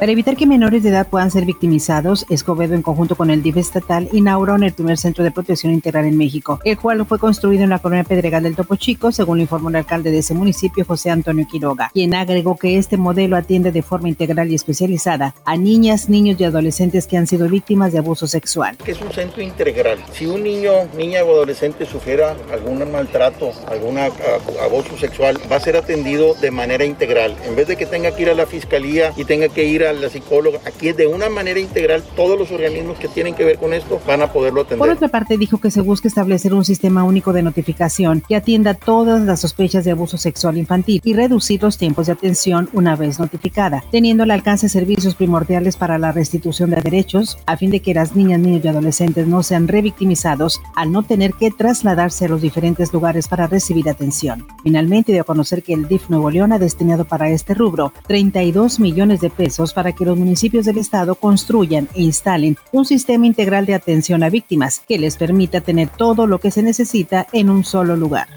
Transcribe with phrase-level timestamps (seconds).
[0.00, 3.58] Para evitar que menores de edad puedan ser victimizados, Escobedo, en conjunto con el DIF
[3.58, 7.68] estatal, inauguró el primer centro de protección integral en México, el cual fue construido en
[7.68, 11.10] la colonia Pedregal del Topo Chico, según lo informó el alcalde de ese municipio, José
[11.10, 16.08] Antonio Quiroga, quien agregó que este modelo atiende de forma integral y especializada a niñas,
[16.08, 18.78] niños y adolescentes que han sido víctimas de abuso sexual.
[18.86, 19.98] Es un centro integral.
[20.14, 25.76] Si un niño, niña o adolescente sufriera algún maltrato, algún abuso sexual, va a ser
[25.76, 27.36] atendido de manera integral.
[27.44, 29.89] En vez de que tenga que ir a la fiscalía y tenga que ir a
[29.96, 30.60] la psicóloga.
[30.66, 34.22] Aquí de una manera integral todos los organismos que tienen que ver con esto van
[34.22, 34.78] a poderlo atender.
[34.78, 38.74] Por otra parte, dijo que se busca establecer un sistema único de notificación que atienda
[38.74, 43.18] todas las sospechas de abuso sexual infantil y reducir los tiempos de atención una vez
[43.18, 47.94] notificada, teniendo al alcance servicios primordiales para la restitución de derechos a fin de que
[47.94, 52.42] las niñas, niños y adolescentes no sean revictimizados al no tener que trasladarse a los
[52.42, 54.46] diferentes lugares para recibir atención.
[54.62, 58.80] Finalmente, dio a conocer que el DIF Nuevo León ha destinado para este rubro 32
[58.80, 63.64] millones de pesos para que los municipios del estado construyan e instalen un sistema integral
[63.64, 67.64] de atención a víctimas que les permita tener todo lo que se necesita en un
[67.64, 68.28] solo lugar.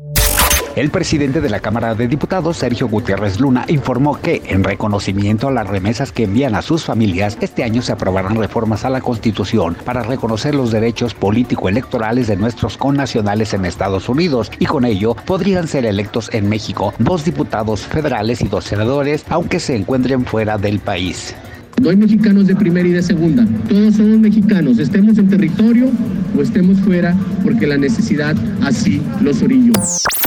[0.75, 5.51] El presidente de la Cámara de Diputados, Sergio Gutiérrez Luna, informó que, en reconocimiento a
[5.51, 9.77] las remesas que envían a sus familias, este año se aprobarán reformas a la Constitución
[9.85, 15.67] para reconocer los derechos político-electorales de nuestros connacionales en Estados Unidos y con ello podrían
[15.67, 20.79] ser electos en México dos diputados federales y dos senadores, aunque se encuentren fuera del
[20.79, 21.35] país.
[21.83, 23.45] No hay mexicanos de primera y de segunda.
[23.69, 25.91] Todos somos mexicanos, estemos en territorio
[26.35, 29.73] o estemos fuera, porque la necesidad así los orilló.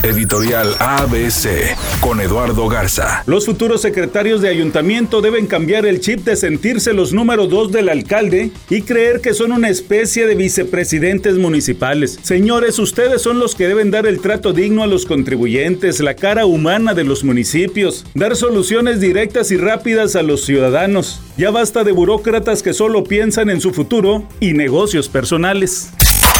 [0.07, 3.23] Editorial ABC con Eduardo Garza.
[3.25, 7.89] Los futuros secretarios de ayuntamiento deben cambiar el chip de sentirse los número dos del
[7.89, 12.19] alcalde y creer que son una especie de vicepresidentes municipales.
[12.21, 16.45] Señores, ustedes son los que deben dar el trato digno a los contribuyentes, la cara
[16.45, 21.19] humana de los municipios, dar soluciones directas y rápidas a los ciudadanos.
[21.37, 25.89] Ya basta de burócratas que solo piensan en su futuro y negocios personales.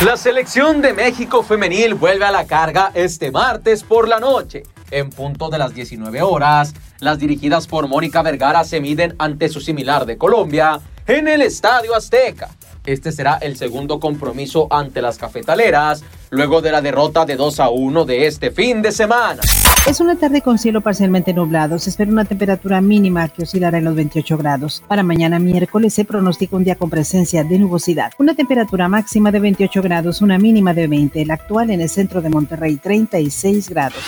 [0.06, 4.62] La selección de México femenil vuelve a la carga este martes por la noche.
[4.92, 9.60] En punto de las 19 horas, las dirigidas por Mónica Vergara se miden ante su
[9.60, 12.52] similar de Colombia en el Estadio Azteca.
[12.86, 17.70] Este será el segundo compromiso ante las cafetaleras, luego de la derrota de 2 a
[17.70, 19.42] 1 de este fin de semana.
[19.88, 21.80] Es una tarde con cielo parcialmente nublado.
[21.80, 24.84] Se espera una temperatura mínima que oscilará en los 28 grados.
[24.88, 28.12] Para mañana miércoles se pronostica un día con presencia de nubosidad.
[28.18, 31.22] Una temperatura máxima de 28 grados, una mínima de 20.
[31.22, 34.04] El actual en el centro de Monterrey, 36 grados.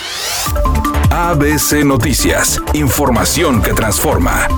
[1.10, 2.60] ABC Noticias.
[2.74, 4.48] Información que transforma.